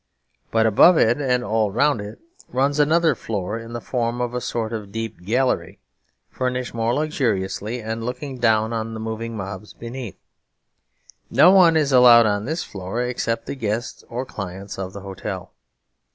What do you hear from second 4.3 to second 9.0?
a sort of deep gallery, furnished more luxuriously and looking down on the